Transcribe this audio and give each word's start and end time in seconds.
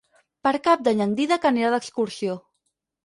Per 0.47 0.53
Cap 0.67 0.81
d'Any 0.87 1.05
en 1.05 1.13
Dídac 1.19 1.45
anirà 1.51 1.71
d'excursió. 1.75 2.39